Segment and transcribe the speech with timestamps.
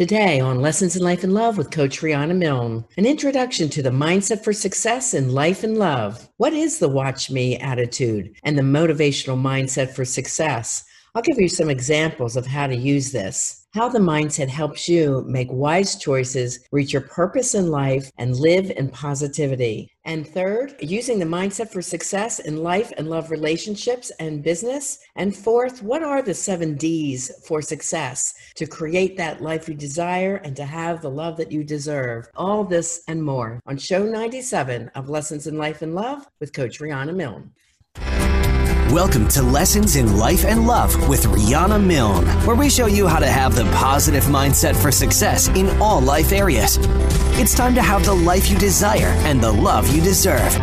[0.00, 3.90] Today on Lessons in Life and Love with Coach Rhonda Milne, an introduction to the
[3.90, 6.26] mindset for success in life and love.
[6.38, 10.86] What is the watch me attitude and the motivational mindset for success?
[11.14, 15.24] I'll give you some examples of how to use this how the mindset helps you
[15.28, 19.88] make wise choices, reach your purpose in life, and live in positivity.
[20.04, 24.98] And third, using the mindset for success in life and love relationships and business.
[25.14, 30.36] And fourth, what are the seven D's for success to create that life you desire
[30.36, 32.28] and to have the love that you deserve?
[32.34, 36.80] All this and more on show 97 of Lessons in Life and Love with Coach
[36.80, 37.52] Rhonda Milne.
[38.92, 43.20] Welcome to Lessons in Life and Love with Rhonda Milne, where we show you how
[43.20, 46.76] to have the positive mindset for success in all life areas.
[47.38, 50.56] It's time to have the life you desire and the love you deserve.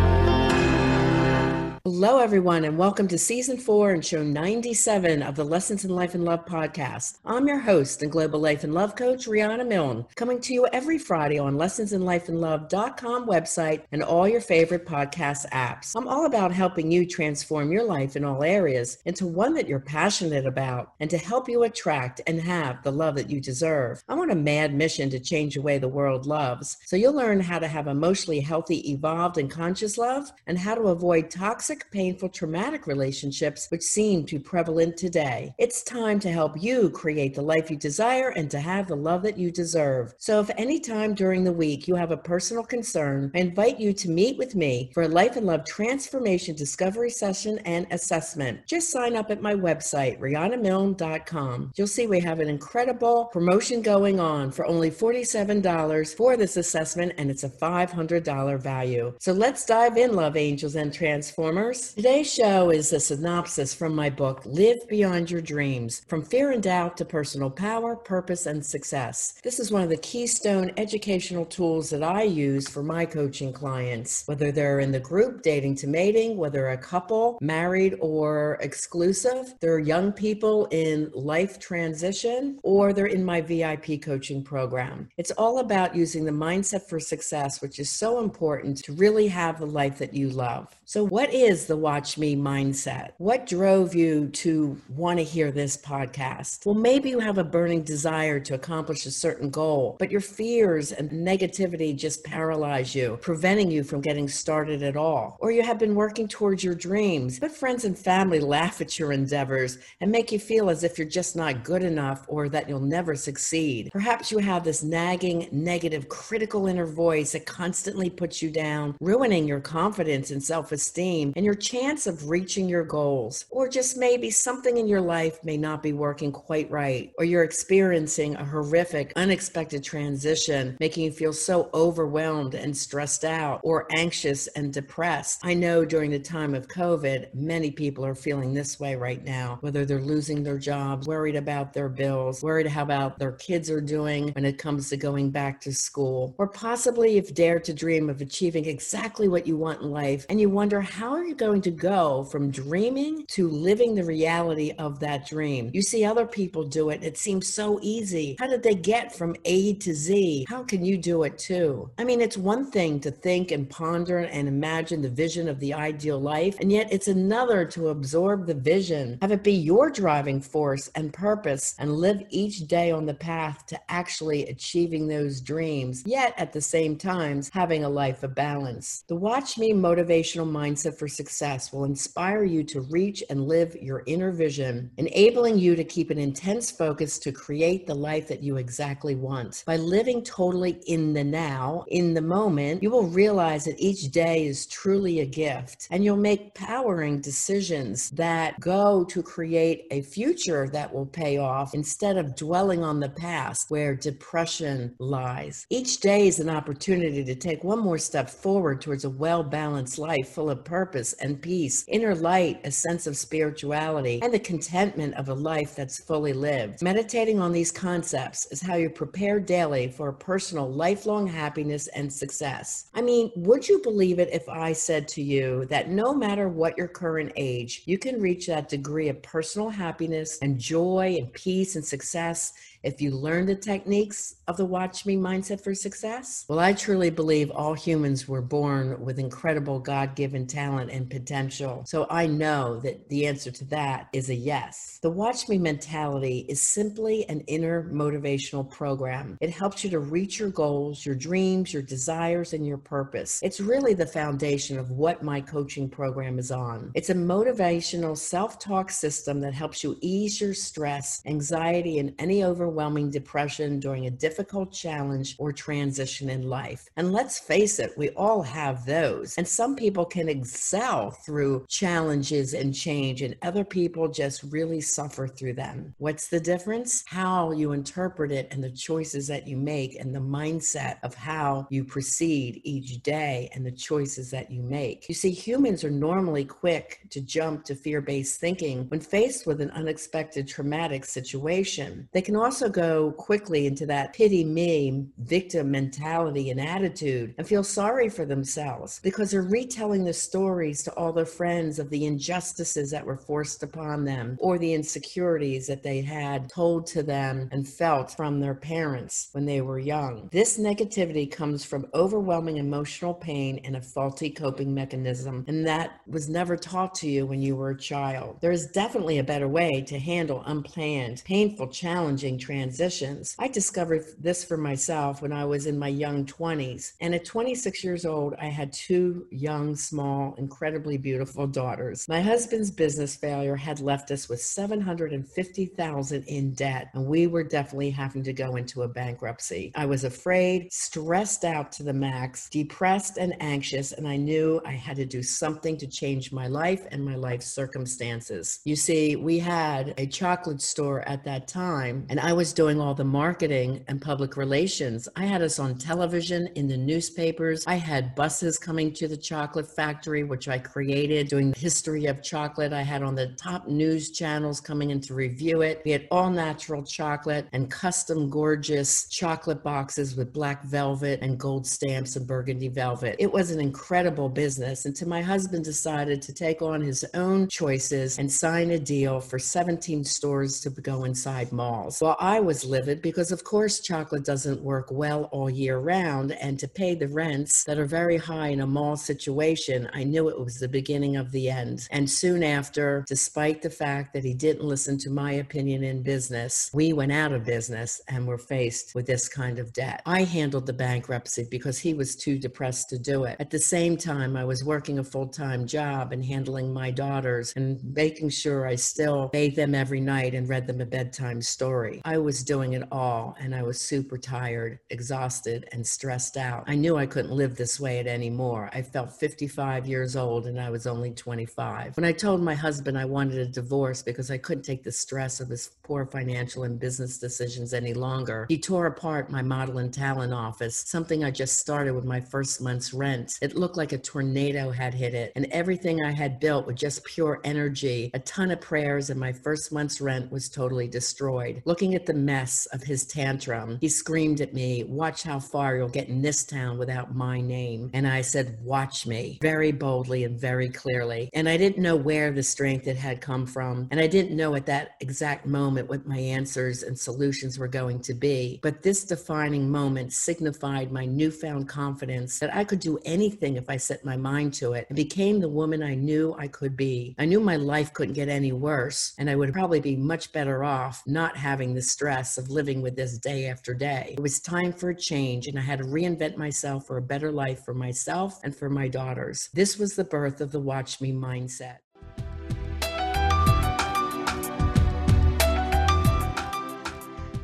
[2.00, 6.14] Hello, everyone, and welcome to season four and show 97 of the Lessons in Life
[6.14, 7.18] and Love podcast.
[7.26, 10.96] I'm your host and global life and love coach, Rhonda Milne, coming to you every
[10.96, 15.94] Friday on lessonsinlifeandlove.com website and all your favorite podcast apps.
[15.96, 19.80] I'm all about helping you transform your life in all areas into one that you're
[19.80, 24.04] passionate about and to help you attract and have the love that you deserve.
[24.08, 27.40] I'm on a mad mission to change the way the world loves, so you'll learn
[27.40, 32.28] how to have emotionally healthy, evolved, and conscious love and how to avoid toxic painful,
[32.28, 35.54] traumatic relationships which seem too prevalent today.
[35.58, 39.22] It's time to help you create the life you desire and to have the love
[39.22, 40.14] that you deserve.
[40.18, 43.92] So, if any time during the week you have a personal concern, I invite you
[43.92, 48.66] to meet with me for a life and love transformation discovery session and assessment.
[48.66, 51.72] Just sign up at my website, RhondaMilne.com.
[51.76, 57.12] You'll see we have an incredible promotion going on for only $47 for this assessment,
[57.18, 59.14] and it's a $500 value.
[59.20, 61.77] So let's dive in, love angels and transformers.
[61.78, 66.62] Today's show is a synopsis from my book, Live Beyond Your Dreams From Fear and
[66.62, 69.38] Doubt to Personal Power, Purpose, and Success.
[69.44, 74.24] This is one of the keystone educational tools that I use for my coaching clients,
[74.26, 79.78] whether they're in the group dating to mating, whether a couple, married or exclusive, they're
[79.78, 85.08] young people in life transition, or they're in my VIP coaching program.
[85.16, 89.60] It's all about using the mindset for success, which is so important to really have
[89.60, 90.74] the life that you love.
[90.90, 93.10] So, what is the watch me mindset?
[93.18, 96.64] What drove you to want to hear this podcast?
[96.64, 100.92] Well, maybe you have a burning desire to accomplish a certain goal, but your fears
[100.92, 105.36] and negativity just paralyze you, preventing you from getting started at all.
[105.40, 109.12] Or you have been working towards your dreams, but friends and family laugh at your
[109.12, 112.80] endeavors and make you feel as if you're just not good enough or that you'll
[112.80, 113.90] never succeed.
[113.92, 119.46] Perhaps you have this nagging, negative, critical inner voice that constantly puts you down, ruining
[119.46, 123.44] your confidence and self esteem and your chance of reaching your goals.
[123.50, 127.42] Or just maybe something in your life may not be working quite right, or you're
[127.42, 134.46] experiencing a horrific, unexpected transition, making you feel so overwhelmed and stressed out, or anxious
[134.48, 135.40] and depressed.
[135.42, 139.58] I know during the time of COVID, many people are feeling this way right now,
[139.60, 143.80] whether they're losing their jobs, worried about their bills, worried how about their kids are
[143.80, 148.08] doing when it comes to going back to school, or possibly you've dared to dream
[148.08, 151.62] of achieving exactly what you want in life and you wonder how are you going
[151.62, 155.70] to go from dreaming to living the reality of that dream.
[155.72, 157.02] You see other people do it.
[157.02, 158.36] It seems so easy.
[158.38, 160.44] How did they get from A to Z?
[160.46, 161.90] How can you do it too?
[161.96, 165.72] I mean, it's one thing to think and ponder and imagine the vision of the
[165.72, 170.38] ideal life, and yet it's another to absorb the vision, have it be your driving
[170.38, 176.02] force and purpose, and live each day on the path to actually achieving those dreams,
[176.04, 179.04] yet at the same time having a life of balance.
[179.08, 184.02] The Watch Me motivational mindset for success will inspire you to reach and live your
[184.06, 188.56] inner vision, enabling you to keep an intense focus to create the life that you
[188.56, 189.62] exactly want.
[189.66, 194.46] By living totally in the now, in the moment, you will realize that each day
[194.46, 200.68] is truly a gift and you'll make powering decisions that go to create a future
[200.68, 205.66] that will pay off instead of dwelling on the past where depression lies.
[205.70, 209.98] Each day is an opportunity to take one more step forward towards a well balanced
[209.98, 215.14] life full of purpose and peace inner light, a sense of spirituality, and the contentment
[215.14, 216.82] of a life that's fully lived.
[216.82, 222.90] Meditating on these concepts is how you prepare daily for personal, lifelong happiness and success.
[222.94, 226.76] I mean, would you believe it if I said to you that no matter what
[226.76, 231.76] your current age, you can reach that degree of personal happiness and joy and peace
[231.76, 232.52] and success
[232.82, 236.44] if you learn the techniques of the Watch Me mindset for success?
[236.48, 241.84] Well, I truly believe all humans were born with incredible God given talent and potential.
[241.86, 244.98] So I know that the answer to that is a yes.
[245.02, 249.38] The Watch Me mentality is simply an inner motivational program.
[249.40, 253.40] It helps you to reach your goals, your dreams, your desires, and your purpose.
[253.42, 256.92] It's really the foundation of what my coaching program is on.
[256.94, 262.42] It's a motivational self talk system that helps you ease your stress, anxiety, and any
[262.68, 266.86] overwhelming depression during a difficult challenge or transition in life.
[266.96, 269.34] And let's face it, we all have those.
[269.38, 275.26] And some people can excel through challenges and change, and other people just really suffer
[275.26, 275.94] through them.
[275.96, 277.04] What's the difference?
[277.06, 281.66] How you interpret it and the choices that you make, and the mindset of how
[281.70, 285.08] you proceed each day and the choices that you make.
[285.08, 289.62] You see, humans are normally quick to jump to fear based thinking when faced with
[289.62, 292.08] an unexpected traumatic situation.
[292.12, 297.62] They can also go quickly into that pity me victim mentality and attitude and feel
[297.62, 302.90] sorry for themselves because they're retelling the stories to all their friends of the injustices
[302.90, 307.68] that were forced upon them or the insecurities that they had told to them and
[307.68, 310.28] felt from their parents when they were young.
[310.32, 316.28] This negativity comes from overwhelming emotional pain and a faulty coping mechanism, and that was
[316.28, 318.38] never taught to you when you were a child.
[318.40, 323.36] There is definitely a better way to handle unplanned, painful, challenging transitions.
[323.38, 327.84] I discovered this for myself when I was in my young 20s, and at 26
[327.84, 332.06] years old, I had two young, small, incredibly beautiful daughters.
[332.08, 337.90] My husband's business failure had left us with 750,000 in debt, and we were definitely
[337.90, 339.70] having to go into a bankruptcy.
[339.74, 344.72] I was afraid, stressed out to the max, depressed and anxious, and I knew I
[344.72, 348.60] had to do something to change my life and my life circumstances.
[348.64, 352.94] You see, we had a chocolate store at that time, and I was doing all
[352.94, 355.08] the marketing and public relations.
[355.16, 357.64] I had us on television, in the newspapers.
[357.66, 362.22] I had buses coming to the chocolate factory, which I created, doing the history of
[362.22, 362.72] chocolate.
[362.72, 365.82] I had on the top news channels coming in to review it.
[365.84, 371.66] We had all natural chocolate and custom gorgeous chocolate boxes with black velvet and gold
[371.66, 373.16] stamps and burgundy velvet.
[373.18, 378.16] It was an incredible business until my husband decided to take on his own choices
[378.16, 382.00] and sign a deal for 17 stores to go inside malls.
[382.00, 386.32] Well, I was livid because, of course, chocolate doesn't work well all year round.
[386.32, 390.28] And to pay the rents that are very high in a mall situation, I knew
[390.28, 391.88] it was the beginning of the end.
[391.90, 396.70] And soon after, despite the fact that he didn't listen to my opinion in business,
[396.74, 400.02] we went out of business and were faced with this kind of debt.
[400.04, 403.36] I handled the bankruptcy because he was too depressed to do it.
[403.40, 407.54] At the same time, I was working a full time job and handling my daughters
[407.56, 412.02] and making sure I still bathed them every night and read them a bedtime story.
[412.04, 416.64] I was doing it all and I was super tired, exhausted, and stressed out.
[416.66, 418.70] I knew I couldn't live this way anymore.
[418.72, 421.96] I felt 55 years old and I was only 25.
[421.96, 425.40] When I told my husband I wanted a divorce because I couldn't take the stress
[425.40, 429.92] of his poor financial and business decisions any longer, he tore apart my model and
[429.92, 433.38] talent office, something I just started with my first month's rent.
[433.42, 437.04] It looked like a tornado had hit it, and everything I had built with just
[437.04, 441.62] pure energy, a ton of prayers, and my first month's rent was totally destroyed.
[441.64, 445.88] Looking at the mess of his tantrum, he screamed at me, Watch how far you'll
[445.88, 447.90] get in this town without my name.
[447.94, 451.30] And I said, Watch me, very boldly and very clearly.
[451.34, 453.88] And I didn't know where the strength it had come from.
[453.90, 458.00] And I didn't know at that exact moment what my answers and solutions were going
[458.00, 458.58] to be.
[458.62, 463.76] But this defining moment signified my newfound confidence that I could do anything if I
[463.76, 467.14] set my mind to it and became the woman I knew I could be.
[467.18, 470.64] I knew my life couldn't get any worse, and I would probably be much better
[470.64, 474.14] off not having the stress of living with this day after day.
[474.16, 477.32] It was time for a change, and I had to reinvent myself for a better
[477.32, 479.48] life for myself and for my daughters.
[479.54, 481.78] This was the birth of the Watch Me mindset.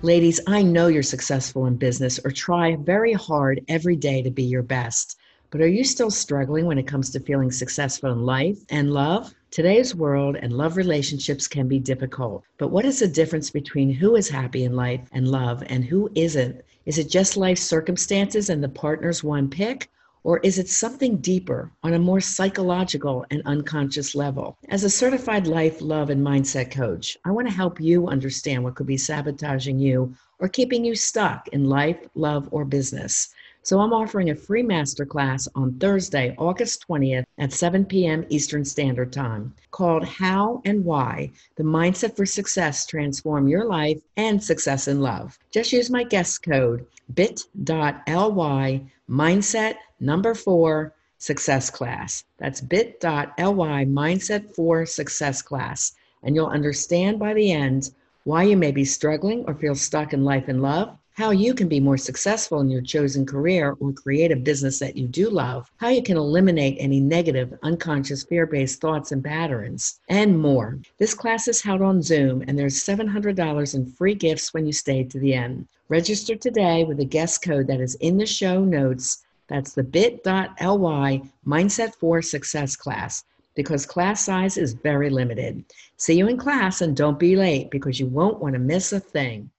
[0.02, 4.42] Ladies, I know you're successful in business or try very hard every day to be
[4.42, 5.16] your best.
[5.48, 9.32] But are you still struggling when it comes to feeling successful in life and love?
[9.54, 12.42] Today's world and love relationships can be difficult.
[12.58, 16.10] But what is the difference between who is happy in life and love and who
[16.16, 16.60] isn't?
[16.86, 19.88] Is it just life circumstances and the partners one pick?
[20.24, 24.56] Or is it something deeper on a more psychological and unconscious level?
[24.70, 28.74] As a certified life, love, and mindset coach, I want to help you understand what
[28.74, 33.34] could be sabotaging you or keeping you stuck in life, love, or business.
[33.64, 38.24] So I'm offering a free masterclass on Thursday, August 20th at 7 p.m.
[38.30, 44.42] Eastern Standard Time called How and Why the Mindset for Success Transform Your Life and
[44.42, 45.38] Success in Love.
[45.50, 49.74] Just use my guest code bit.ly mindset
[50.04, 52.24] number four success class.
[52.38, 55.94] That's bit.ly mindset for success class.
[56.22, 57.90] And you'll understand by the end
[58.24, 61.68] why you may be struggling or feel stuck in life and love how you can
[61.68, 65.70] be more successful in your chosen career or create a business that you do love,
[65.76, 70.80] how you can eliminate any negative, unconscious, fear based thoughts and patterns, and more.
[70.98, 75.04] This class is held on Zoom, and there's $700 in free gifts when you stay
[75.04, 75.68] to the end.
[75.88, 79.23] Register today with the guest code that is in the show notes.
[79.48, 83.24] That's the bit.ly Mindset for Success class
[83.54, 85.64] because class size is very limited.
[85.96, 89.00] See you in class and don't be late because you won't want to miss a
[89.00, 89.50] thing.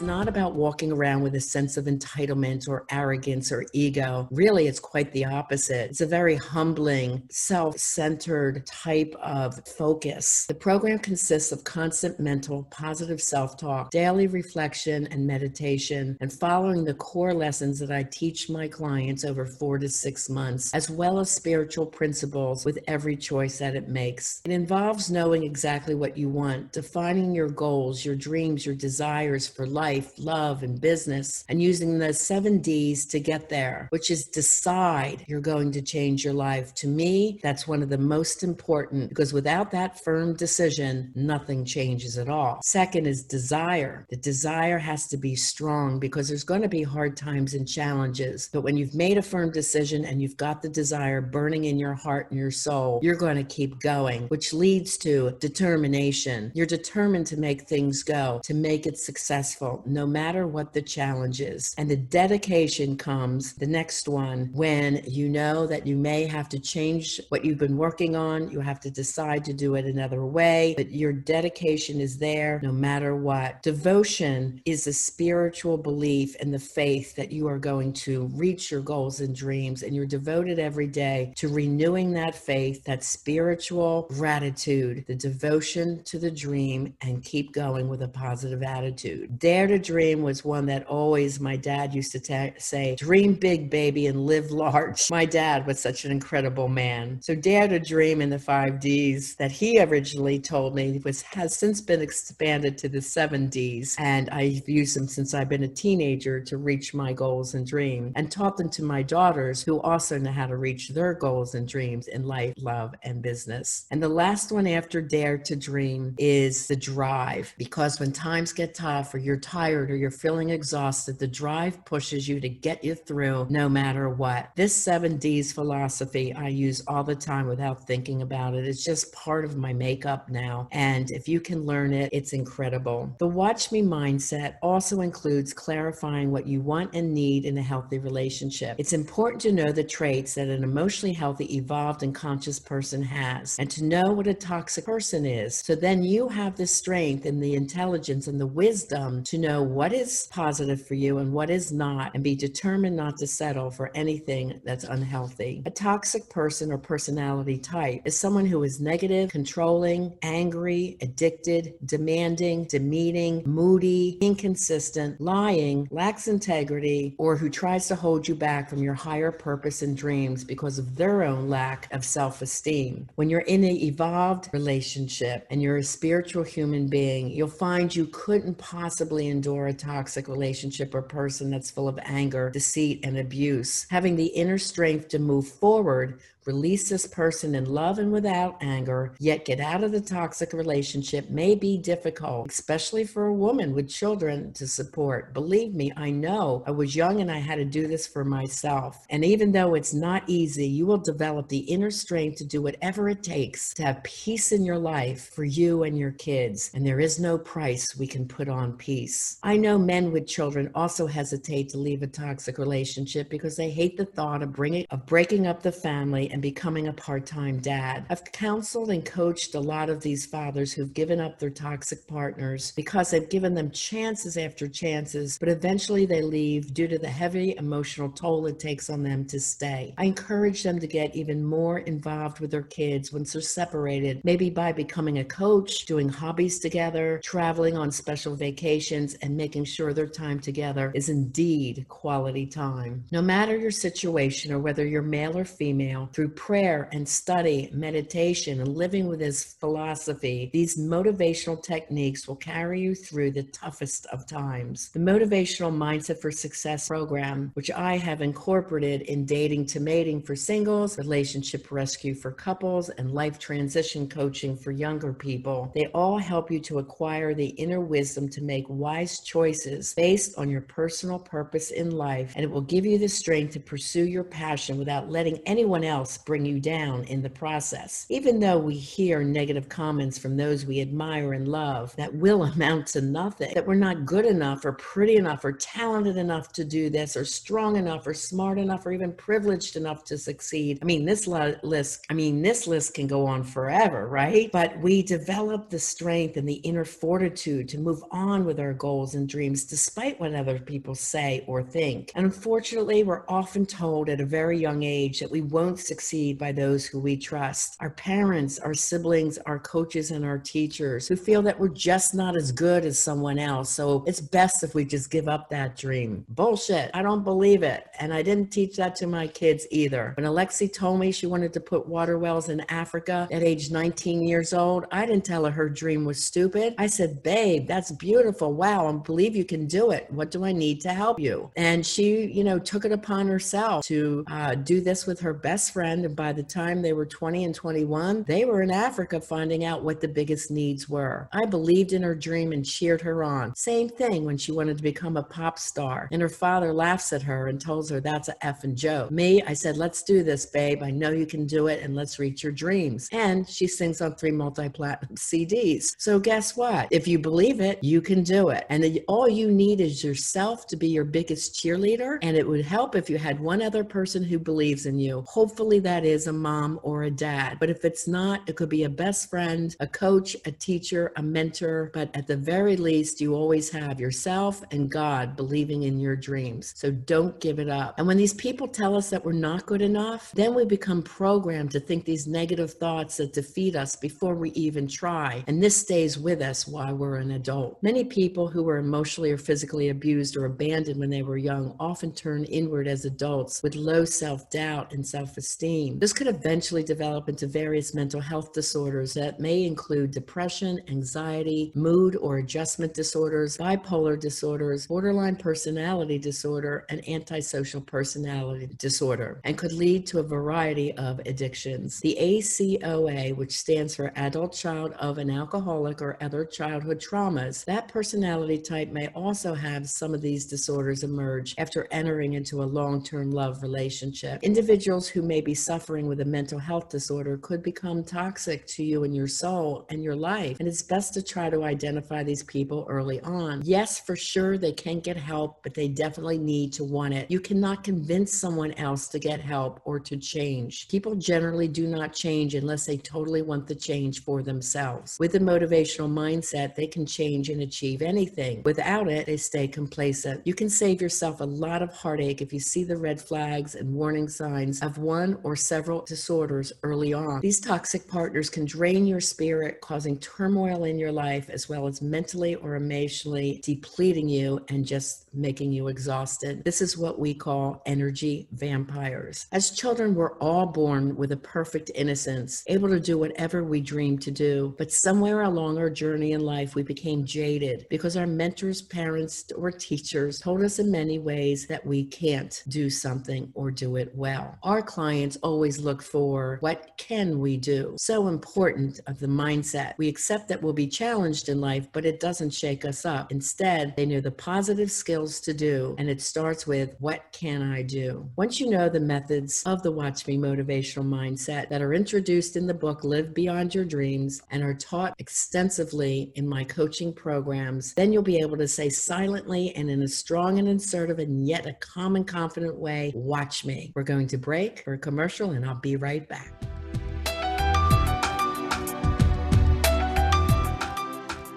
[0.00, 4.26] It's not about walking around with a sense of entitlement or arrogance or ego.
[4.30, 5.90] Really, it's quite the opposite.
[5.90, 10.46] It's a very humbling, self centered type of focus.
[10.46, 16.82] The program consists of constant mental, positive self talk, daily reflection and meditation, and following
[16.82, 21.18] the core lessons that I teach my clients over four to six months, as well
[21.18, 24.40] as spiritual principles with every choice that it makes.
[24.46, 29.66] It involves knowing exactly what you want, defining your goals, your dreams, your desires for
[29.66, 34.24] life life, love, and business, and using the seven D's to get there, which is
[34.24, 36.72] decide you're going to change your life.
[36.76, 42.18] To me, that's one of the most important because without that firm decision, nothing changes
[42.18, 42.60] at all.
[42.62, 44.06] Second is desire.
[44.10, 48.48] The desire has to be strong because there's going to be hard times and challenges.
[48.52, 51.94] But when you've made a firm decision and you've got the desire burning in your
[51.94, 56.52] heart and your soul, you're going to keep going, which leads to determination.
[56.54, 61.40] You're determined to make things go, to make it successful no matter what the challenge
[61.40, 61.74] is.
[61.78, 66.58] And the dedication comes, the next one, when you know that you may have to
[66.58, 68.50] change what you've been working on.
[68.50, 72.72] You have to decide to do it another way, but your dedication is there no
[72.72, 73.62] matter what.
[73.62, 78.80] Devotion is a spiritual belief and the faith that you are going to reach your
[78.80, 85.04] goals and dreams, and you're devoted every day to renewing that faith, that spiritual gratitude,
[85.06, 89.38] the devotion to the dream, and keep going with a positive attitude.
[89.38, 93.70] Dare to dream was one that always my dad used to ta- say, dream big,
[93.70, 95.10] baby, and live large.
[95.10, 97.20] My dad was such an incredible man.
[97.22, 101.56] So dare to dream in the five D's that he originally told me was has
[101.56, 103.96] since been expanded to the seven D's.
[103.98, 108.12] And I've used them since I've been a teenager to reach my goals and dreams
[108.16, 111.66] and taught them to my daughters who also know how to reach their goals and
[111.66, 113.86] dreams in life, love, and business.
[113.90, 118.74] And the last one after dare to dream is the drive because when times get
[118.74, 122.82] tough or you're tired tired or you're feeling exhausted, the drive pushes you to get
[122.82, 124.48] you through no matter what.
[124.56, 128.66] This seven D's philosophy I use all the time without thinking about it.
[128.66, 130.66] It's just part of my makeup now.
[130.72, 133.14] And if you can learn it, it's incredible.
[133.18, 137.98] The Watch Me mindset also includes clarifying what you want and need in a healthy
[137.98, 138.76] relationship.
[138.78, 143.58] It's important to know the traits that an emotionally healthy, evolved, and conscious person has,
[143.58, 145.56] and to know what a toxic person is.
[145.56, 149.92] So then you have the strength and the intelligence and the wisdom to know what
[149.92, 153.90] is positive for you and what is not, and be determined not to settle for
[153.94, 155.62] anything that's unhealthy.
[155.66, 162.64] A toxic person or personality type is someone who is negative, controlling, angry, addicted, demanding,
[162.64, 168.94] demeaning, moody, inconsistent, lying, lacks integrity, or who tries to hold you back from your
[168.94, 173.08] higher purpose and dreams because of their own lack of self esteem.
[173.14, 178.06] When you're in an evolved relationship and you're a spiritual human being, you'll find you
[178.06, 183.86] couldn't possibly endure a toxic relationship or person that's full of anger, deceit, and abuse.
[183.90, 189.14] Having the inner strength to move forward release this person in love and without anger,
[189.18, 193.88] yet get out of the toxic relationship may be difficult, especially for a woman with
[193.88, 195.34] children to support.
[195.34, 199.06] Believe me, I know I was young and I had to do this for myself.
[199.10, 203.08] And even though it's not easy, you will develop the inner strength to do whatever
[203.08, 206.70] it takes to have peace in your life for you and your kids.
[206.74, 209.38] And there is no price we can put on peace.
[209.42, 213.96] I know men with children also hesitate to leave a toxic relationship because they hate
[213.96, 217.58] the thought of bringing of breaking up the family and and becoming a part time
[217.58, 218.06] dad.
[218.08, 222.72] I've counseled and coached a lot of these fathers who've given up their toxic partners
[222.74, 227.54] because they've given them chances after chances, but eventually they leave due to the heavy
[227.58, 229.94] emotional toll it takes on them to stay.
[229.98, 234.48] I encourage them to get even more involved with their kids once they're separated, maybe
[234.48, 240.06] by becoming a coach, doing hobbies together, traveling on special vacations, and making sure their
[240.06, 243.04] time together is indeed quality time.
[243.12, 248.60] No matter your situation or whether you're male or female, through prayer and study, meditation,
[248.60, 254.26] and living with his philosophy, these motivational techniques will carry you through the toughest of
[254.26, 254.90] times.
[254.90, 260.36] The Motivational Mindset for Success program, which I have incorporated in dating to mating for
[260.36, 266.50] singles, relationship rescue for couples, and life transition coaching for younger people, they all help
[266.50, 271.70] you to acquire the inner wisdom to make wise choices based on your personal purpose
[271.70, 275.40] in life, and it will give you the strength to pursue your passion without letting
[275.46, 278.06] anyone else bring you down in the process.
[278.08, 282.86] Even though we hear negative comments from those we admire and love that will amount
[282.88, 286.90] to nothing, that we're not good enough or pretty enough or talented enough to do
[286.90, 290.78] this or strong enough or smart enough or even privileged enough to succeed.
[290.82, 294.50] I mean, this list, I mean, this list can go on forever, right?
[294.52, 299.14] But we develop the strength and the inner fortitude to move on with our goals
[299.14, 302.12] and dreams despite what other people say or think.
[302.14, 305.99] And unfortunately, we're often told at a very young age that we won't succeed
[306.38, 307.76] by those who we trust.
[307.80, 312.36] Our parents, our siblings, our coaches, and our teachers who feel that we're just not
[312.36, 313.70] as good as someone else.
[313.70, 316.24] So it's best if we just give up that dream.
[316.30, 316.90] Bullshit.
[316.94, 317.88] I don't believe it.
[317.98, 320.14] And I didn't teach that to my kids either.
[320.16, 324.22] When Alexi told me she wanted to put water wells in Africa at age 19
[324.26, 326.74] years old, I didn't tell her her dream was stupid.
[326.78, 328.54] I said, babe, that's beautiful.
[328.54, 330.06] Wow, I believe you can do it.
[330.10, 331.50] What do I need to help you?
[331.56, 335.72] And she, you know, took it upon herself to uh, do this with her best
[335.72, 335.89] friend.
[335.90, 339.82] And by the time they were 20 and 21, they were in Africa finding out
[339.82, 341.28] what the biggest needs were.
[341.32, 343.56] I believed in her dream and cheered her on.
[343.56, 346.08] Same thing when she wanted to become a pop star.
[346.12, 349.10] And her father laughs at her and tells her that's a effing joke.
[349.10, 350.84] Me, I said, let's do this, babe.
[350.84, 353.08] I know you can do it and let's reach your dreams.
[353.10, 355.96] And she sings on three multi platinum CDs.
[355.98, 356.86] So guess what?
[356.92, 358.64] If you believe it, you can do it.
[358.68, 362.18] And all you need is yourself to be your biggest cheerleader.
[362.22, 365.22] And it would help if you had one other person who believes in you.
[365.22, 367.58] Hopefully, that is a mom or a dad.
[367.60, 371.22] But if it's not, it could be a best friend, a coach, a teacher, a
[371.22, 371.90] mentor.
[371.94, 376.72] But at the very least, you always have yourself and God believing in your dreams.
[376.76, 377.94] So don't give it up.
[377.98, 381.70] And when these people tell us that we're not good enough, then we become programmed
[381.72, 385.44] to think these negative thoughts that defeat us before we even try.
[385.46, 387.82] And this stays with us while we're an adult.
[387.82, 392.12] Many people who were emotionally or physically abused or abandoned when they were young often
[392.12, 395.69] turn inward as adults with low self doubt and self esteem.
[395.70, 402.16] This could eventually develop into various mental health disorders that may include depression, anxiety, mood
[402.16, 410.06] or adjustment disorders, bipolar disorders, borderline personality disorder, and antisocial personality disorder, and could lead
[410.06, 412.00] to a variety of addictions.
[412.00, 417.88] The ACOA, which stands for Adult Child of an Alcoholic or Other Childhood Traumas, that
[417.88, 423.04] personality type may also have some of these disorders emerge after entering into a long
[423.04, 424.42] term love relationship.
[424.42, 429.04] Individuals who may be suffering with a mental health disorder could become toxic to you
[429.04, 430.58] and your soul and your life.
[430.58, 433.62] And it's best to try to identify these people early on.
[433.64, 437.30] Yes, for sure, they can get help, but they definitely need to want it.
[437.30, 440.88] You cannot convince someone else to get help or to change.
[440.88, 445.16] People generally do not change unless they totally want the change for themselves.
[445.18, 448.62] With the motivational mindset, they can change and achieve anything.
[448.64, 450.46] Without it, they stay complacent.
[450.46, 453.92] You can save yourself a lot of heartache if you see the red flags and
[453.92, 457.40] warning signs of one or several disorders early on.
[457.40, 462.02] These toxic partners can drain your spirit, causing turmoil in your life, as well as
[462.02, 466.64] mentally or emotionally depleting you and just making you exhausted.
[466.64, 469.46] This is what we call energy vampires.
[469.52, 474.18] As children, we're all born with a perfect innocence, able to do whatever we dream
[474.18, 474.74] to do.
[474.78, 479.70] But somewhere along our journey in life, we became jaded because our mentors, parents, or
[479.70, 484.58] teachers told us in many ways that we can't do something or do it well.
[484.62, 487.94] Our clients always look for what can we do?
[487.98, 489.94] So important of the mindset.
[489.98, 493.30] We accept that we'll be challenged in life, but it doesn't shake us up.
[493.32, 497.82] Instead, they know the positive skills to do, and it starts with what can I
[497.82, 498.30] do?
[498.36, 502.66] Once you know the methods of the Watch Me motivational mindset that are introduced in
[502.66, 508.12] the book Live Beyond Your Dreams and are taught extensively in my coaching programs, then
[508.12, 511.74] you'll be able to say silently and in a strong and assertive and yet a
[511.74, 513.92] calm and confident way, Watch me.
[513.94, 516.54] We're going to break for a commercial and I'll be right back.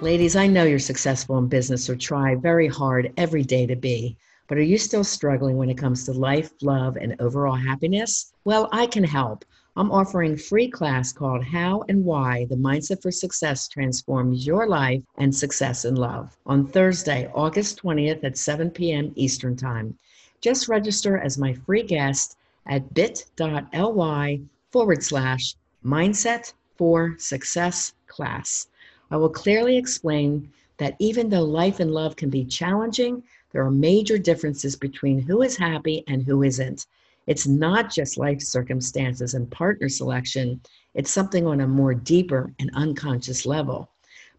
[0.04, 4.18] Ladies, I know you're successful in business or try very hard every day to be,
[4.50, 8.34] but are you still struggling when it comes to life, love, and overall happiness?
[8.44, 9.46] Well, I can help.
[9.78, 14.68] I'm offering a free class called How and Why the Mindset for Success Transforms Your
[14.68, 19.14] Life and Success in Love on Thursday, August 20th at 7 p.m.
[19.16, 19.98] Eastern Time.
[20.42, 22.36] Just register as my free guest
[22.66, 28.68] at bit.ly forward slash mindset for success class.
[29.14, 33.22] I will clearly explain that even though life and love can be challenging,
[33.52, 36.88] there are major differences between who is happy and who isn't.
[37.28, 40.60] It's not just life circumstances and partner selection,
[40.96, 43.88] it's something on a more deeper and unconscious level.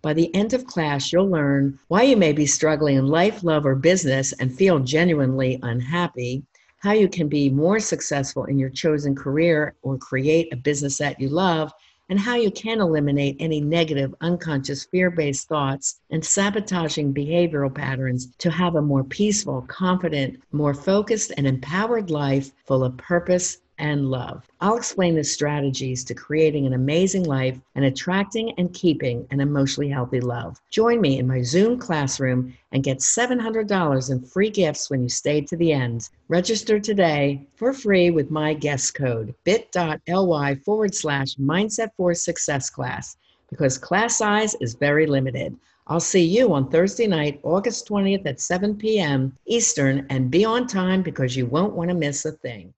[0.02, 3.64] By the end of class, you'll learn why you may be struggling in life, love,
[3.64, 6.42] or business and feel genuinely unhappy,
[6.78, 11.20] how you can be more successful in your chosen career or create a business that
[11.20, 11.72] you love,
[12.08, 18.28] and how you can eliminate any negative, unconscious, fear based thoughts and sabotaging behavioral patterns
[18.38, 24.10] to have a more peaceful, confident, more focused, and empowered life full of purpose and
[24.10, 24.46] love.
[24.60, 29.90] I'll explain the strategies to creating an amazing life and attracting and keeping an emotionally
[29.90, 30.60] healthy love.
[30.70, 35.40] Join me in my Zoom classroom and get $700 in free gifts when you stay
[35.42, 36.08] to the end.
[36.28, 43.16] Register today for free with my guest code bit.ly forward slash mindset for success class
[43.50, 45.56] because class size is very limited.
[45.86, 49.36] I'll see you on Thursday night, August 20th at 7 p.m.
[49.46, 52.72] Eastern, and be on time because you won't want to miss a thing.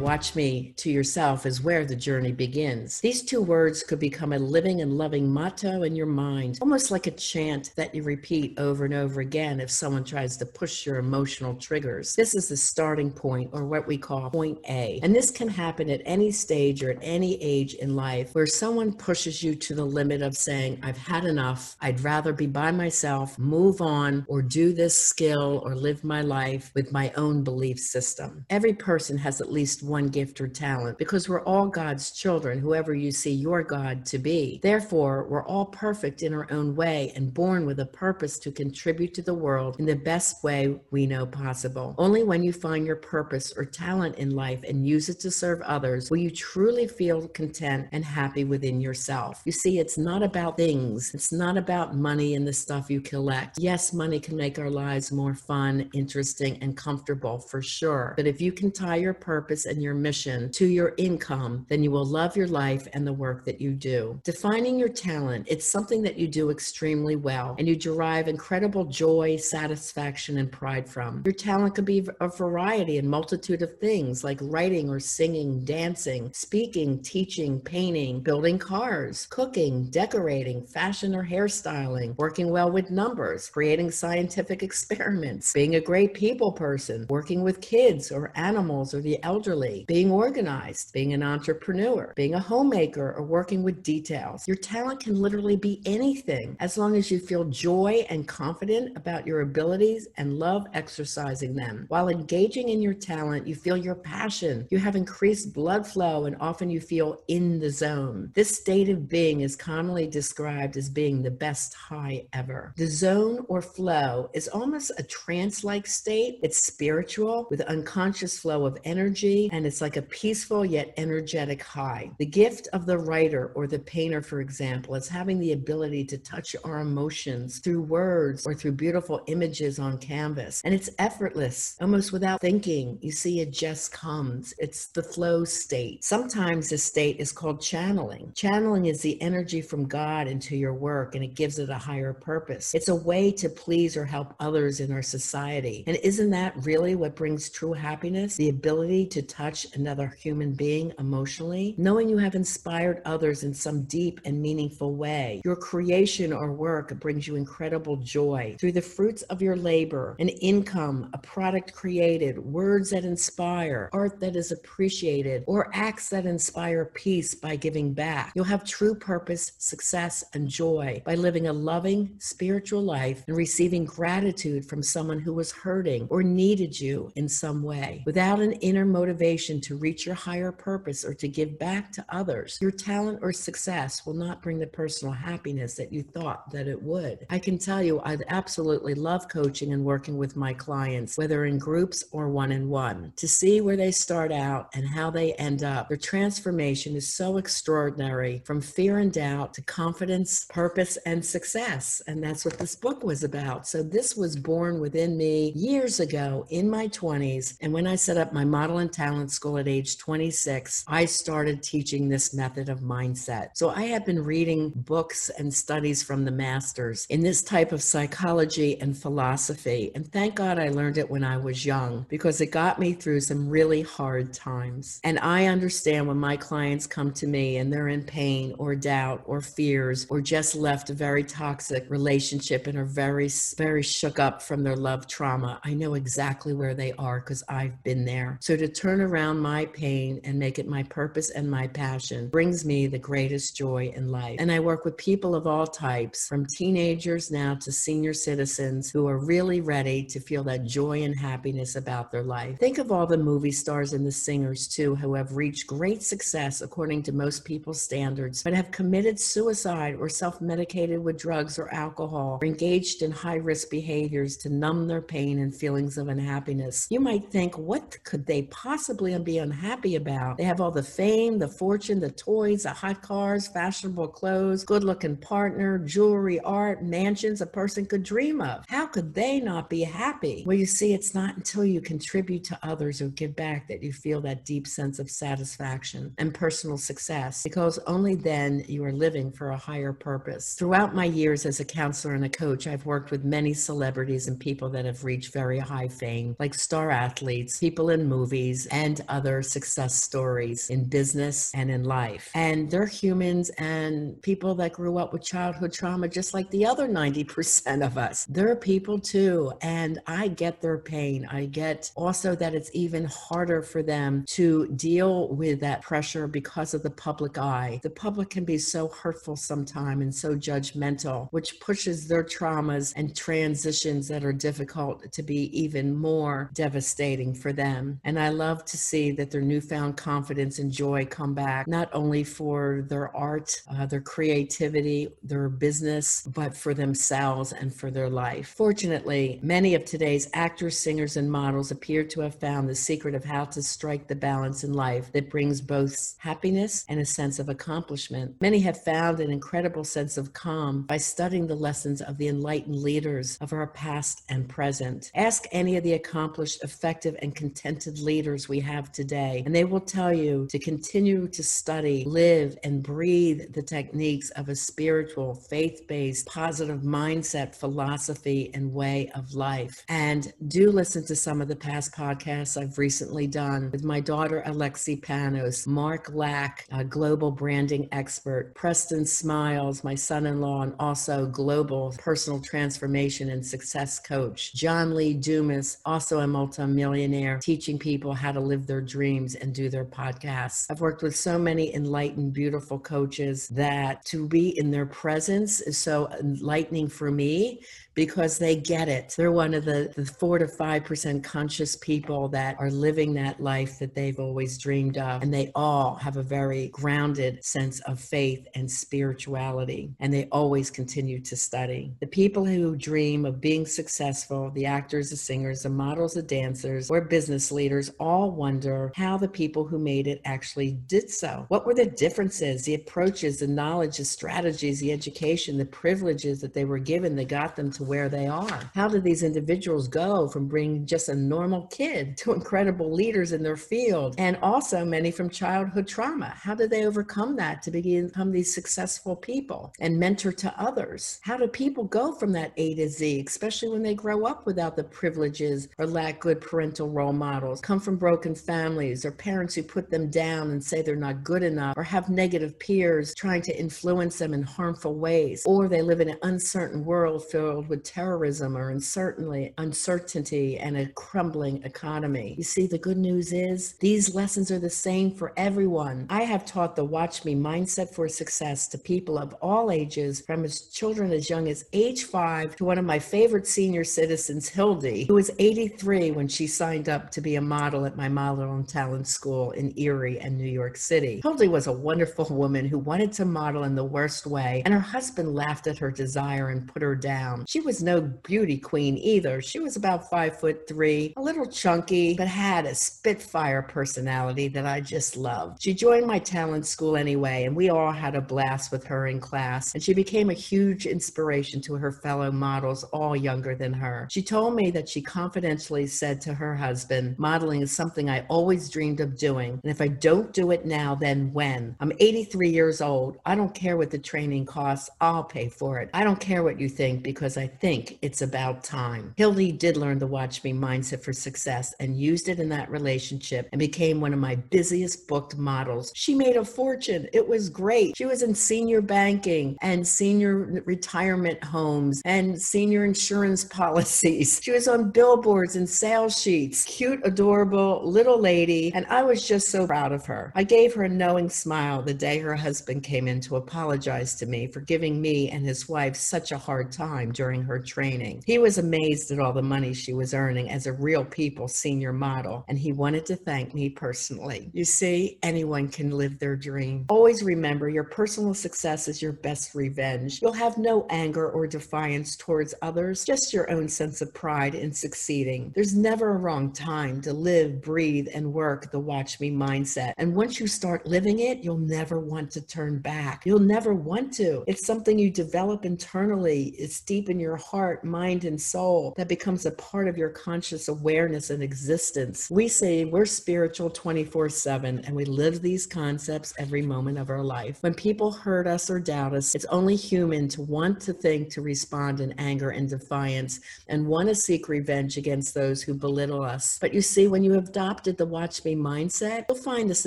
[0.00, 3.00] Watch me to yourself is where the journey begins.
[3.00, 7.06] These two words could become a living and loving motto in your mind, almost like
[7.06, 10.96] a chant that you repeat over and over again if someone tries to push your
[10.96, 12.14] emotional triggers.
[12.14, 15.00] This is the starting point, or what we call point A.
[15.02, 18.92] And this can happen at any stage or at any age in life where someone
[18.94, 21.76] pushes you to the limit of saying, I've had enough.
[21.80, 26.70] I'd rather be by myself, move on, or do this skill or live my life
[26.74, 28.46] with my own belief system.
[28.48, 32.94] Every person has at least one gift or talent because we're all God's children, whoever
[32.94, 34.60] you see your God to be.
[34.62, 39.12] Therefore, we're all perfect in our own way and born with a purpose to contribute
[39.14, 41.94] to the world in the best way we know possible.
[41.98, 45.60] Only when you find your purpose or talent in life and use it to serve
[45.62, 49.42] others will you truly feel content and happy within yourself.
[49.44, 53.58] You see, it's not about things, it's not about money and the stuff you collect.
[53.58, 58.14] Yes, money can make our lives more fun, interesting, and comfortable for sure.
[58.16, 61.90] But if you can tie your purpose and your mission to your income, then you
[61.90, 64.20] will love your life and the work that you do.
[64.24, 69.36] Defining your talent, it's something that you do extremely well and you derive incredible joy,
[69.36, 71.22] satisfaction, and pride from.
[71.24, 76.30] Your talent could be a variety and multitude of things like writing or singing, dancing,
[76.32, 83.90] speaking, teaching, painting, building cars, cooking, decorating, fashion or hairstyling, working well with numbers, creating
[83.90, 89.69] scientific experiments, being a great people person, working with kids or animals or the elderly
[89.86, 94.46] being organized, being an entrepreneur, being a homemaker, or working with details.
[94.46, 99.26] Your talent can literally be anything as long as you feel joy and confident about
[99.26, 101.86] your abilities and love exercising them.
[101.88, 106.36] While engaging in your talent, you feel your passion, you have increased blood flow, and
[106.40, 108.30] often you feel in the zone.
[108.34, 112.72] This state of being is commonly described as being the best high ever.
[112.76, 116.38] The zone or flow is almost a trance like state.
[116.42, 121.62] It's spiritual with unconscious flow of energy and and it's like a peaceful yet energetic
[121.62, 122.10] high.
[122.16, 126.16] The gift of the writer or the painter, for example, is having the ability to
[126.16, 130.62] touch our emotions through words or through beautiful images on canvas.
[130.64, 132.98] And it's effortless, almost without thinking.
[133.02, 134.54] You see, it just comes.
[134.56, 136.04] It's the flow state.
[136.04, 138.32] Sometimes this state is called channeling.
[138.34, 142.14] Channeling is the energy from God into your work and it gives it a higher
[142.14, 142.74] purpose.
[142.74, 145.84] It's a way to please or help others in our society.
[145.86, 148.36] And isn't that really what brings true happiness?
[148.36, 153.52] The ability to touch touch another human being emotionally, knowing you have inspired others in
[153.52, 155.40] some deep and meaningful way.
[155.44, 160.28] Your creation or work brings you incredible joy through the fruits of your labor, an
[160.28, 166.84] income, a product created, words that inspire, art that is appreciated, or acts that inspire
[166.84, 168.32] peace by giving back.
[168.36, 173.84] You'll have true purpose, success, and joy by living a loving, spiritual life and receiving
[173.84, 178.04] gratitude from someone who was hurting or needed you in some way.
[178.06, 182.04] Without an inner motivation, motivation to reach your higher purpose or to give back to
[182.10, 186.68] others, your talent or success will not bring the personal happiness that you thought that
[186.68, 187.26] it would.
[187.30, 191.58] I can tell you, I absolutely love coaching and working with my clients, whether in
[191.58, 195.62] groups or one in one, to see where they start out and how they end
[195.62, 195.88] up.
[195.88, 202.02] Their transformation is so extraordinary from fear and doubt to confidence, purpose, and success.
[202.06, 203.66] And that's what this book was about.
[203.66, 207.56] So this was born within me years ago in my 20s.
[207.60, 211.62] And when I set up my model and talent school at age 26, I started
[211.62, 213.50] teaching this method of mindset.
[213.54, 217.82] So I have been reading books and studies from the masters in this type of
[217.82, 219.90] psychology and philosophy.
[219.94, 223.20] And thank God I learned it when I was young because it got me through
[223.20, 225.00] some really hard times.
[225.04, 229.22] And I understand when my clients come to me and they're in pain or doubt
[229.26, 234.42] or fears or just left a very toxic relationship and are very, very shook up
[234.42, 235.60] from their love trauma.
[235.64, 238.38] I know exactly where they are because I've been there.
[238.40, 242.64] So to turn around my pain and make it my purpose and my passion brings
[242.64, 244.36] me the greatest joy in life.
[244.38, 249.08] And I work with people of all types, from teenagers now to senior citizens who
[249.08, 252.58] are really ready to feel that joy and happiness about their life.
[252.58, 256.60] Think of all the movie stars and the singers too who have reached great success
[256.60, 261.72] according to most people's standards, but have committed suicide or self medicated with drugs or
[261.74, 266.86] alcohol or engaged in high risk behaviors to numb their pain and feelings of unhappiness.
[266.90, 270.36] You might think, what could they possibly be unhappy about?
[270.36, 274.84] They have all the fame, the fortune, the toys, the hot cars, fashionable clothes, good
[274.84, 278.64] looking partner, jewelry, art, mansions a person could dream of.
[278.68, 280.44] How could they not be happy?
[280.46, 283.92] Well, you see, it's not until you contribute to others or give back that you
[283.92, 289.32] feel that deep sense of satisfaction and personal success because only then you are living
[289.32, 290.54] for a higher purpose.
[290.54, 294.38] Throughout my years as a counselor and a coach, I've worked with many celebrities and
[294.38, 299.42] people that have reached very high fame, like star athletes, people in movies, and other
[299.42, 302.30] success stories in business and in life.
[302.34, 306.88] And they're humans and people that grew up with childhood trauma, just like the other
[306.88, 308.24] 90% of us.
[308.26, 309.52] They're people too.
[309.60, 311.26] And I get their pain.
[311.30, 316.74] I get also that it's even harder for them to deal with that pressure because
[316.74, 317.80] of the public eye.
[317.82, 323.14] The public can be so hurtful sometimes and so judgmental, which pushes their traumas and
[323.16, 328.00] transitions that are difficult to be even more devastating for them.
[328.04, 332.24] And I love to see that their newfound confidence and joy come back, not only
[332.24, 338.54] for their art, uh, their creativity, their business, but for themselves and for their life.
[338.56, 343.24] Fortunately, many of today's actors, singers, and models appear to have found the secret of
[343.24, 347.48] how to strike the balance in life that brings both happiness and a sense of
[347.48, 348.34] accomplishment.
[348.40, 352.76] Many have found an incredible sense of calm by studying the lessons of the enlightened
[352.76, 355.10] leaders of our past and present.
[355.14, 359.80] Ask any of the accomplished, effective, and contented leaders we have today, and they will
[359.80, 365.86] tell you to continue to study, live, and breathe the techniques of a spiritual, faith
[365.88, 369.84] based, positive mindset, philosophy, and way of life.
[369.88, 374.42] And do listen to some of the past podcasts I've recently done with my daughter,
[374.46, 380.74] Alexi Panos, Mark Lack, a global branding expert, Preston Smiles, my son in law, and
[380.78, 388.12] also global personal transformation and success coach, John Lee Dumas, also a multimillionaire, teaching people
[388.14, 390.66] how to live their dreams and do their podcasts.
[390.70, 395.78] I've worked with so many enlightened, beautiful coaches that to be in their presence is
[395.78, 397.62] so enlightening for me
[397.94, 399.14] because they get it.
[399.16, 403.40] They're one of the, the four to five percent conscious people that are living that
[403.40, 405.22] life that they've always dreamed of.
[405.22, 409.92] And they all have a very grounded sense of faith and spirituality.
[410.00, 411.92] And they always continue to study.
[412.00, 416.90] The people who dream of being successful, the actors, the singers, the models, the dancers,
[416.90, 421.44] or business leaders, all wonder how the people who made it actually did so.
[421.48, 426.54] What were the differences, the approaches, the knowledge, the strategies, the education, the privileges that
[426.54, 428.60] they were given that got them to where they are?
[428.74, 433.42] How did these individuals go from being just a normal kid to incredible leaders in
[433.42, 434.14] their field?
[434.18, 436.34] And also many from childhood trauma.
[436.36, 441.20] How did they overcome that to become these successful people and mentor to others?
[441.22, 444.76] How do people go from that A to Z, especially when they grow up without
[444.76, 449.62] the privileges or lack good parental role models, come from broken families or parents who
[449.62, 453.58] put them down and say they're not good enough or have negative peers trying to
[453.58, 458.56] influence them in harmful ways, or they live in an uncertain world filled with terrorism
[458.56, 462.34] or uncertainty, uncertainty and a crumbling economy.
[462.36, 466.06] You see, the good news is these lessons are the same for everyone.
[466.10, 470.44] I have taught the Watch Me mindset for success to people of all ages, from
[470.44, 475.04] as children as young as age five to one of my favorite senior citizens, Hildy,
[475.06, 478.64] who was 83 when she signed up to be a model at my modeled on
[478.64, 481.20] talent school in Erie and New York City.
[481.22, 484.80] Hildy was a wonderful woman who wanted to model in the worst way, and her
[484.80, 487.44] husband laughed at her desire and put her down.
[487.46, 489.40] She was no beauty queen either.
[489.40, 494.66] She was about five foot three, a little chunky, but had a spitfire personality that
[494.66, 495.62] I just loved.
[495.62, 499.20] She joined my talent school anyway, and we all had a blast with her in
[499.20, 504.08] class, and she became a huge inspiration to her fellow models, all younger than her.
[504.10, 508.70] She told me that she confidentially said to her husband, Modeling is something I always
[508.70, 511.76] dreamed of doing, and if I don't do it now, then when?
[511.80, 513.18] I'm 83 years old.
[513.26, 515.90] I don't care what the training costs, I'll pay for it.
[515.92, 519.14] I don't care what you think because I think it's about time.
[519.16, 523.48] Hildy did learn the Watch Me mindset for success and used it in that relationship
[523.52, 525.92] and became one of my busiest booked models.
[525.94, 527.08] She made a fortune.
[527.12, 527.96] It was great.
[527.96, 534.40] She was in senior banking and senior retirement homes and senior insurance policies.
[534.42, 536.64] She was on billboards and sales sheets.
[536.64, 538.72] Cute, adorable little lady.
[538.74, 540.32] And I was just so proud of her.
[540.34, 544.26] I gave her a knowing smile the day her husband came in to apologize to
[544.26, 547.50] me for giving me and his wife such a hard time during Mm-hmm.
[547.50, 548.22] her training.
[548.26, 551.92] He was amazed at all the money she was earning as a real people senior
[551.92, 554.50] model, and he wanted to thank me personally.
[554.52, 556.86] You see, anyone can live their dream.
[556.88, 560.20] Always remember your personal success is your best revenge.
[560.22, 564.72] You'll have no anger or defiance towards others, just your own sense of pride in
[564.72, 565.52] succeeding.
[565.54, 569.92] There's never a wrong time to live, breathe, and work the watch me mindset.
[569.98, 573.26] And once you start living it, you'll never want to turn back.
[573.26, 574.44] You'll never want to.
[574.46, 576.54] It's something you develop internally.
[576.58, 580.68] It's deep in your heart, mind, and soul that becomes a part of your conscious
[580.68, 582.28] awareness and existence.
[582.30, 587.22] We say we're spiritual 24 7 and we live these concepts every moment of our
[587.22, 587.58] life.
[587.60, 591.42] When people hurt us or doubt us, it's only human to want to think, to
[591.42, 596.58] respond in anger and defiance, and want to seek revenge against those who belittle us.
[596.60, 599.86] But you see, when you have adopted the watch me mindset, you'll find this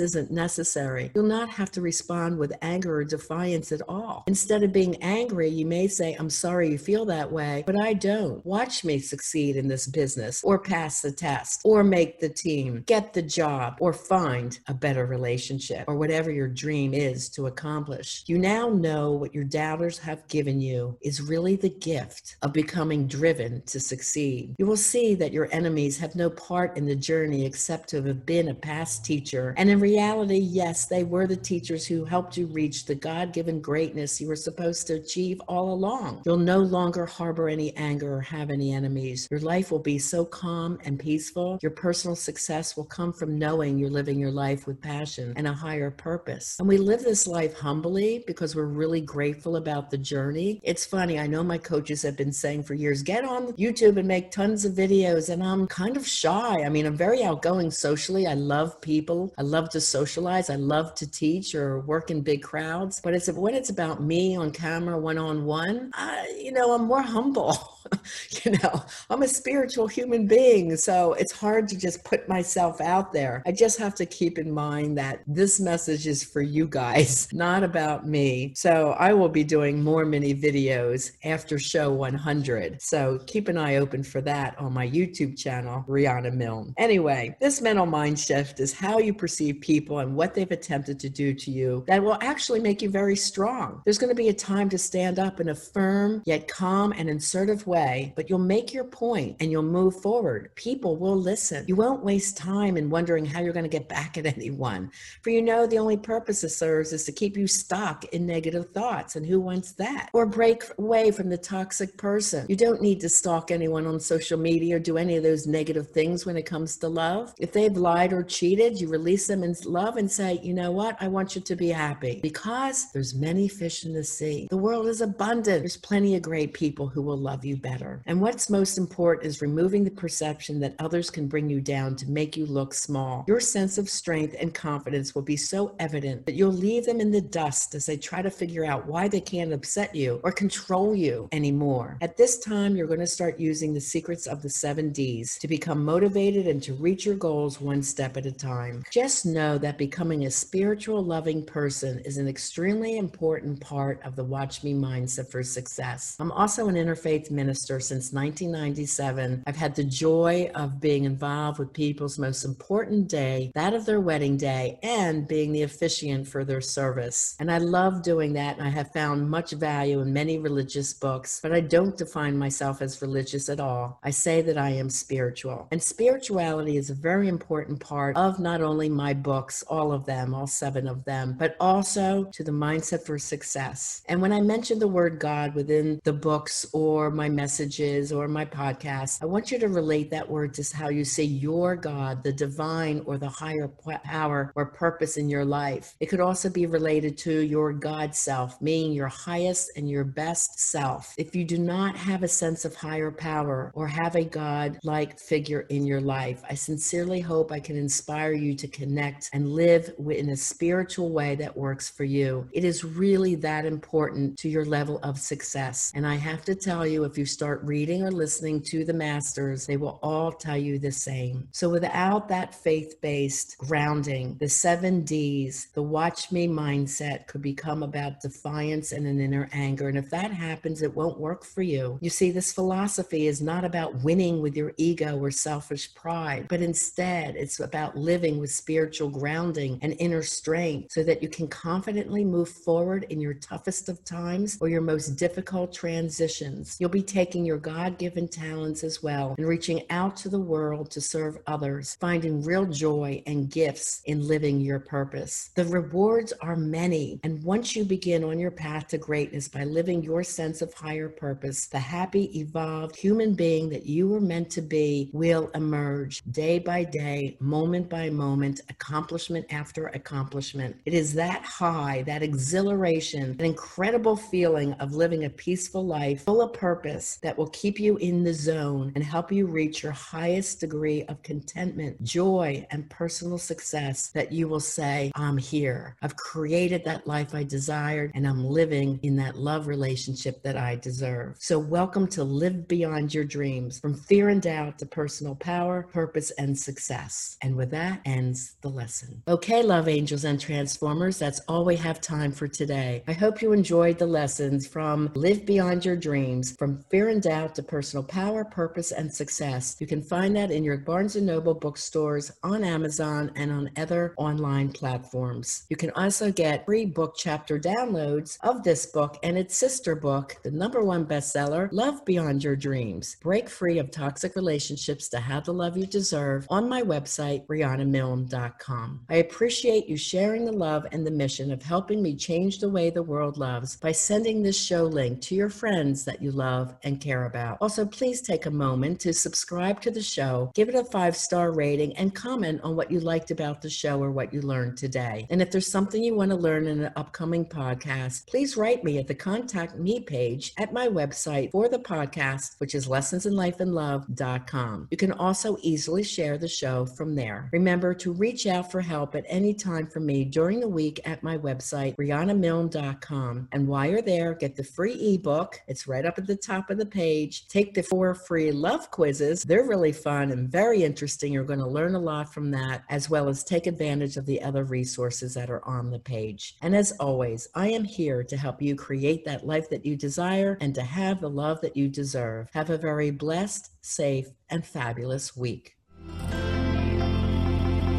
[0.00, 1.10] isn't necessary.
[1.14, 4.24] You'll not have to respond with anger or defiance at all.
[4.26, 7.92] Instead of being angry, you may say, I'm sorry you feel that way, but I
[7.92, 8.44] don't.
[8.46, 13.12] Watch me succeed in this business, or pass the test, or make the team, get
[13.12, 18.24] the job, or find a better relationship, or whatever your dream is to accomplish.
[18.26, 23.06] You now know what your doubters have given you is really the gift of becoming
[23.06, 24.54] driven to succeed.
[24.58, 28.24] You will see that your enemies have no part in the journey except to have
[28.24, 29.54] been a past teacher.
[29.56, 33.60] And in reality, yes, they were the teachers who helped you reach the God given
[33.60, 36.22] greatness you were supposed to achieve all along.
[36.24, 39.28] You'll no longer harbor any anger or have any enemies.
[39.30, 41.58] Your life will be so calm and peaceful.
[41.62, 45.52] Your personal success will come from knowing you're living your life with passion and a
[45.52, 46.56] higher purpose.
[46.58, 50.60] And we live this life humbly because we're really grateful about the journey.
[50.64, 54.08] It's funny, I know my coaches have been saying for years, get on YouTube and
[54.08, 55.28] make tons of videos.
[55.28, 56.64] And I'm kind of shy.
[56.64, 58.26] I mean, I'm very outgoing socially.
[58.26, 59.32] I love people.
[59.38, 60.50] I love to socialize.
[60.50, 63.00] I love to teach or work in big crowds.
[63.02, 65.92] But it's when it's about me on camera, one on one,
[66.38, 67.73] you know, I'm more humble.
[68.44, 70.76] you know, I'm a spiritual human being.
[70.76, 73.42] So it's hard to just put myself out there.
[73.46, 77.62] I just have to keep in mind that this message is for you guys, not
[77.62, 78.52] about me.
[78.54, 82.80] So I will be doing more mini videos after show 100.
[82.82, 86.74] So keep an eye open for that on my YouTube channel, Rhonda Milne.
[86.76, 91.08] Anyway, this mental mind shift is how you perceive people and what they've attempted to
[91.08, 93.82] do to you that will actually make you very strong.
[93.84, 97.08] There's going to be a time to stand up in a firm yet calm and
[97.08, 100.54] assertive way, but you'll make your point and you'll move forward.
[100.54, 101.64] People will listen.
[101.66, 104.90] You won't waste time in wondering how you're going to get back at anyone.
[105.22, 108.70] For you know, the only purpose it serves is to keep you stuck in negative
[108.70, 109.16] thoughts.
[109.16, 110.10] And who wants that?
[110.12, 112.46] Or break away from the toxic person.
[112.48, 115.90] You don't need to stalk anyone on social media or do any of those negative
[115.90, 117.34] things when it comes to love.
[117.38, 120.96] If they've lied or cheated, you release them in love and say, you know what?
[121.00, 124.46] I want you to be happy because there's many fish in the sea.
[124.50, 125.60] The world is abundant.
[125.60, 128.02] There's plenty of great people who will love you better.
[128.06, 132.10] And what's most important is removing the perception that others can bring you down to
[132.10, 133.24] make you look small.
[133.26, 137.10] Your sense of strength and confidence will be so evident that you'll leave them in
[137.10, 140.94] the dust as they try to figure out why they can't upset you or control
[140.94, 141.96] you anymore.
[142.02, 145.48] At this time, you're going to start using the secrets of the seven D's to
[145.48, 148.84] become motivated and to reach your goals one step at a time.
[148.90, 154.24] Just know that becoming a spiritual, loving person is an extremely important part of the
[154.24, 156.14] Watch Me mindset for success.
[156.20, 159.44] I'm also an interfaith minister minister since 1997.
[159.46, 164.00] I've had the joy of being involved with people's most important day, that of their
[164.00, 167.36] wedding day, and being the officiant for their service.
[167.38, 171.38] And I love doing that, and I have found much value in many religious books,
[171.40, 174.00] but I don't define myself as religious at all.
[174.02, 175.68] I say that I am spiritual.
[175.70, 180.34] And spirituality is a very important part of not only my books, all of them,
[180.34, 184.02] all seven of them, but also to the mindset for success.
[184.08, 188.46] And when I mention the word God within the books or my messages or my
[188.46, 192.32] podcast, I want you to relate that word to how you see your God, the
[192.32, 193.68] divine or the higher
[194.02, 195.94] power or purpose in your life.
[196.00, 200.58] It could also be related to your God self, meaning your highest and your best
[200.58, 201.14] self.
[201.18, 205.18] If you do not have a sense of higher power or have a God like
[205.18, 209.92] figure in your life, I sincerely hope I can inspire you to connect and live
[210.08, 212.48] in a spiritual way that works for you.
[212.52, 215.92] It is really that important to your level of success.
[215.94, 219.66] And I have to tell you, if you start reading or listening to the masters,
[219.66, 221.48] they will all tell you the same.
[221.52, 227.82] So without that faith based grounding, the seven D's, the watch me mindset could become
[227.82, 229.88] about defiance and an inner anger.
[229.88, 231.98] And if that happens, it won't work for you.
[232.00, 236.62] You see, this philosophy is not about winning with your ego or selfish pride, but
[236.62, 242.24] instead it's about living with spiritual grounding and inner strength so that you can confidently
[242.24, 246.76] move forward in your toughest of times or your most difficult transitions.
[246.78, 250.90] You'll be taking your God given talents as well and reaching out to the world
[250.90, 255.50] to serve others, finding real joy and gifts in living your purpose.
[255.54, 260.02] The rewards are many, and once you begin on your path to greatness by living
[260.02, 264.62] your sense of higher purpose, the happy, evolved human being that you were meant to
[264.62, 270.74] be will emerge day by day, moment by moment, accomplishment after accomplishment.
[270.84, 276.42] It is that high, that exhilaration, an incredible feeling of living a peaceful life full
[276.42, 280.60] of purpose that will keep you in the zone and help you reach your highest
[280.60, 285.96] degree of contentment, joy, and personal success that you will say, I'm here.
[286.02, 290.76] I've created that life I desired and I'm living in that love relationship that I
[290.76, 291.36] deserve.
[291.38, 296.30] So, welcome to Live Beyond Your Dreams from fear and doubt to personal power, purpose,
[296.32, 297.36] and success.
[297.42, 299.22] And with that ends the lesson.
[299.28, 303.02] Okay, love angels and transformers, that's all we have time for today.
[303.06, 307.56] I hope you enjoyed the lessons from Live Beyond Your Dreams from fear and doubt
[307.56, 309.76] to personal power, purpose, and success.
[309.80, 314.14] You can find that in your Barnes & Noble bookstores, on Amazon, and on other
[314.16, 315.66] online platforms.
[315.68, 320.36] You can also get free book chapter downloads of this book and its sister book,
[320.44, 323.16] the number one bestseller, Love Beyond Your Dreams.
[323.20, 329.00] Break free of toxic relationships to have the love you deserve on my website, RhondaMilne.com.
[329.10, 332.90] I appreciate you sharing the love and the mission of helping me change the way
[332.90, 337.00] the world loves by sending this show link to your friends that you love and
[337.00, 337.58] care about.
[337.60, 341.52] Also, please take a moment to subscribe to the show, give it a five star
[341.52, 345.26] rating, and comment on what you liked about the show or what you learned today.
[345.30, 348.98] And if there's something you want to learn in an upcoming podcast, please write me
[348.98, 354.88] at the contact me page at my website for the podcast, which is lessonsinlifeandlove.com.
[354.90, 357.48] You can also easily share the show from there.
[357.52, 361.22] Remember to reach out for help at any time for me during the week at
[361.22, 363.48] my website, RhondaMilne.com.
[363.52, 365.60] And while you're there, get the free ebook.
[365.68, 367.48] It's right up at the top of the page.
[367.48, 369.42] Take the four free love quizzes.
[369.42, 371.32] They're really fun and very interesting.
[371.32, 374.42] You're going to learn a lot from that, as well as take advantage of the
[374.42, 376.56] other resources that are on the page.
[376.60, 380.58] And as always, I am here to help you create that life that you desire
[380.60, 382.48] and to have the love that you deserve.
[382.52, 385.76] Have a very blessed, safe, and fabulous week.